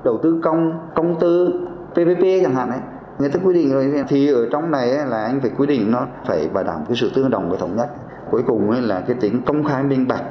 Đầu 0.04 0.18
tư 0.22 0.40
công 0.42 0.72
công 0.94 1.20
tư 1.20 1.52
PPP 1.92 2.22
chẳng 2.42 2.54
hạn 2.54 2.70
ấy, 2.70 2.78
người 3.18 3.30
ta 3.30 3.40
quy 3.44 3.54
định 3.54 3.72
rồi. 3.72 4.04
Thì 4.08 4.32
ở 4.32 4.48
trong 4.52 4.70
này 4.70 4.88
là 4.88 5.24
anh 5.24 5.40
phải 5.40 5.50
quy 5.58 5.66
định 5.66 5.90
nó 5.90 6.06
phải 6.26 6.48
bảo 6.54 6.64
đảm 6.64 6.80
cái 6.88 6.96
sự 6.96 7.10
tương 7.14 7.30
đồng 7.30 7.50
và 7.50 7.56
thống 7.56 7.76
nhất. 7.76 7.88
Cuối 8.30 8.42
cùng 8.46 8.70
ấy 8.70 8.80
là 8.80 9.00
cái 9.00 9.16
tính 9.20 9.42
công 9.46 9.64
khai 9.64 9.82
minh 9.82 10.08
bạch. 10.08 10.24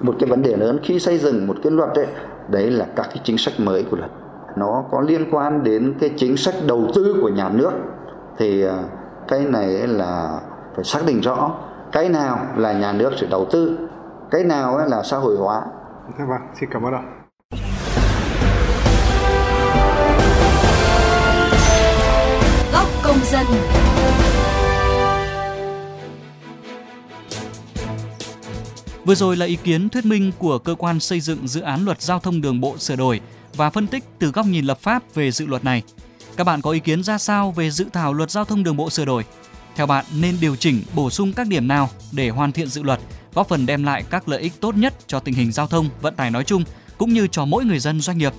Một 0.00 0.14
cái 0.20 0.30
vấn 0.30 0.42
đề 0.42 0.56
lớn 0.56 0.78
khi 0.82 0.98
xây 0.98 1.18
dựng 1.18 1.46
một 1.46 1.56
cái 1.62 1.72
luật 1.72 1.94
ấy, 1.94 2.06
đấy 2.48 2.70
là 2.70 2.86
các 2.96 3.06
cái 3.08 3.20
chính 3.24 3.38
sách 3.38 3.54
mới 3.58 3.84
của 3.90 3.96
luật 3.96 4.10
nó 4.56 4.84
có 4.90 5.00
liên 5.00 5.30
quan 5.30 5.64
đến 5.64 5.94
cái 6.00 6.10
chính 6.16 6.36
sách 6.36 6.54
đầu 6.66 6.86
tư 6.94 7.16
của 7.20 7.28
nhà 7.28 7.48
nước 7.48 7.72
thì 8.38 8.64
à, 8.66 8.82
cái 9.28 9.40
này 9.40 9.68
là 9.68 10.40
phải 10.74 10.84
xác 10.84 11.00
định 11.06 11.20
rõ 11.20 11.50
cái 11.92 12.08
nào 12.08 12.38
là 12.56 12.72
nhà 12.72 12.92
nước 12.92 13.10
sẽ 13.20 13.26
đầu 13.30 13.46
tư 13.50 13.78
cái 14.30 14.44
nào 14.44 14.78
là 14.78 15.02
xã 15.02 15.16
hội 15.16 15.36
hóa 15.36 15.62
Dạ 16.18 16.24
vâng, 16.24 16.40
xin 16.60 16.68
cảm 16.72 16.82
ơn 16.82 16.92
ông. 16.92 17.04
Góc 22.72 22.88
công 23.04 23.18
dân. 23.24 23.46
Vừa 29.04 29.14
rồi 29.14 29.36
là 29.36 29.46
ý 29.46 29.56
kiến 29.56 29.88
thuyết 29.88 30.06
minh 30.06 30.32
của 30.38 30.58
cơ 30.58 30.74
quan 30.78 31.00
xây 31.00 31.20
dựng 31.20 31.48
dự 31.48 31.60
án 31.60 31.84
luật 31.84 32.00
giao 32.00 32.18
thông 32.18 32.40
đường 32.40 32.60
bộ 32.60 32.78
sửa 32.78 32.96
đổi 32.96 33.20
và 33.56 33.70
phân 33.70 33.86
tích 33.86 34.04
từ 34.18 34.30
góc 34.30 34.46
nhìn 34.46 34.64
lập 34.64 34.78
pháp 34.80 35.14
về 35.14 35.30
dự 35.30 35.46
luật 35.46 35.64
này. 35.64 35.82
Các 36.36 36.44
bạn 36.44 36.62
có 36.62 36.70
ý 36.70 36.80
kiến 36.80 37.02
ra 37.02 37.18
sao 37.18 37.50
về 37.52 37.70
dự 37.70 37.86
thảo 37.92 38.12
luật 38.12 38.30
giao 38.30 38.44
thông 38.44 38.64
đường 38.64 38.76
bộ 38.76 38.90
sửa 38.90 39.04
đổi? 39.04 39.24
Theo 39.76 39.86
bạn 39.86 40.04
nên 40.20 40.36
điều 40.40 40.56
chỉnh 40.56 40.82
bổ 40.94 41.10
sung 41.10 41.32
các 41.32 41.46
điểm 41.46 41.68
nào 41.68 41.90
để 42.12 42.28
hoàn 42.28 42.52
thiện 42.52 42.68
dự 42.68 42.82
luật, 42.82 43.00
góp 43.34 43.48
phần 43.48 43.66
đem 43.66 43.84
lại 43.84 44.04
các 44.10 44.28
lợi 44.28 44.40
ích 44.40 44.52
tốt 44.60 44.76
nhất 44.76 44.94
cho 45.06 45.20
tình 45.20 45.34
hình 45.34 45.52
giao 45.52 45.66
thông 45.66 45.88
vận 46.00 46.14
tải 46.14 46.30
nói 46.30 46.44
chung 46.44 46.64
cũng 46.98 47.12
như 47.12 47.26
cho 47.26 47.44
mỗi 47.44 47.64
người 47.64 47.78
dân 47.78 48.00
doanh 48.00 48.18
nghiệp. 48.18 48.32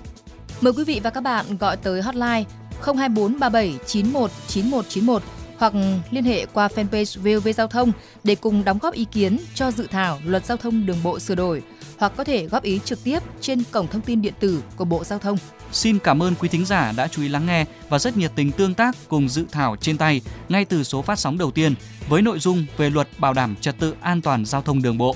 Mời 0.61 0.73
quý 0.73 0.83
vị 0.83 1.01
và 1.03 1.09
các 1.09 1.21
bạn 1.21 1.57
gọi 1.57 1.77
tới 1.77 2.01
hotline 2.01 2.43
024 2.85 3.39
37 3.39 3.79
91 3.87 4.31
9191 4.47 5.23
hoặc 5.57 5.73
liên 6.11 6.23
hệ 6.23 6.45
qua 6.53 6.67
fanpage 6.67 7.39
VOV 7.39 7.47
Giao 7.55 7.67
thông 7.67 7.91
để 8.23 8.35
cùng 8.35 8.63
đóng 8.63 8.77
góp 8.81 8.93
ý 8.93 9.05
kiến 9.05 9.37
cho 9.55 9.71
dự 9.71 9.87
thảo 9.87 10.19
luật 10.25 10.45
giao 10.45 10.57
thông 10.57 10.85
đường 10.85 11.03
bộ 11.03 11.19
sửa 11.19 11.35
đổi 11.35 11.63
hoặc 11.97 12.13
có 12.17 12.23
thể 12.23 12.45
góp 12.45 12.63
ý 12.63 12.79
trực 12.85 13.03
tiếp 13.03 13.19
trên 13.41 13.63
cổng 13.71 13.87
thông 13.87 14.01
tin 14.01 14.21
điện 14.21 14.33
tử 14.39 14.63
của 14.75 14.85
Bộ 14.85 15.03
Giao 15.03 15.19
thông. 15.19 15.37
Xin 15.71 15.99
cảm 15.99 16.23
ơn 16.23 16.35
quý 16.35 16.49
thính 16.49 16.65
giả 16.65 16.93
đã 16.97 17.07
chú 17.07 17.21
ý 17.21 17.27
lắng 17.27 17.45
nghe 17.45 17.65
và 17.89 17.99
rất 17.99 18.17
nhiệt 18.17 18.31
tình 18.35 18.51
tương 18.51 18.73
tác 18.73 18.95
cùng 19.07 19.29
dự 19.29 19.45
thảo 19.51 19.75
trên 19.75 19.97
tay 19.97 20.21
ngay 20.49 20.65
từ 20.65 20.83
số 20.83 21.01
phát 21.01 21.19
sóng 21.19 21.37
đầu 21.37 21.51
tiên 21.51 21.75
với 22.09 22.21
nội 22.21 22.39
dung 22.39 22.65
về 22.77 22.89
luật 22.89 23.07
bảo 23.17 23.33
đảm 23.33 23.55
trật 23.61 23.79
tự 23.79 23.95
an 24.01 24.21
toàn 24.21 24.45
giao 24.45 24.61
thông 24.61 24.81
đường 24.81 24.97
bộ. 24.97 25.15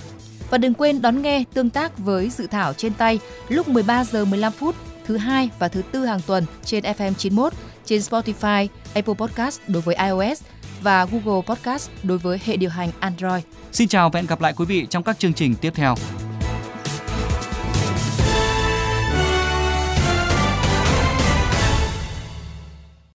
Và 0.49 0.57
đừng 0.57 0.73
quên 0.73 1.01
đón 1.01 1.21
nghe 1.21 1.43
tương 1.53 1.69
tác 1.69 1.97
với 1.97 2.29
dự 2.29 2.47
thảo 2.47 2.73
trên 2.73 2.93
tay 2.93 3.19
lúc 3.49 3.67
13 3.67 4.03
giờ 4.03 4.25
15 4.25 4.51
phút 4.51 4.75
thứ 5.05 5.17
hai 5.17 5.49
và 5.59 5.67
thứ 5.67 5.81
tư 5.91 6.05
hàng 6.05 6.21
tuần 6.27 6.45
trên 6.65 6.83
FM 6.83 7.13
91, 7.13 7.53
trên 7.85 8.01
Spotify, 8.01 8.67
Apple 8.93 9.13
Podcast 9.13 9.59
đối 9.67 9.81
với 9.81 9.95
iOS 9.95 10.41
và 10.81 11.05
Google 11.05 11.41
Podcast 11.41 11.89
đối 12.03 12.17
với 12.17 12.39
hệ 12.45 12.57
điều 12.57 12.69
hành 12.69 12.89
Android. 12.99 13.43
Xin 13.71 13.87
chào 13.87 14.09
và 14.09 14.17
hẹn 14.17 14.27
gặp 14.27 14.41
lại 14.41 14.53
quý 14.57 14.65
vị 14.65 14.87
trong 14.89 15.03
các 15.03 15.19
chương 15.19 15.33
trình 15.33 15.55
tiếp 15.55 15.71
theo. 15.75 15.95